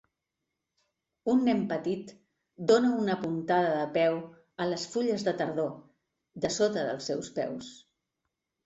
[1.33, 2.13] Un nen petit
[2.71, 4.19] dóna una puntada de peu
[4.65, 5.73] a les fulles de tardor
[6.47, 7.73] de sota dels seus peus.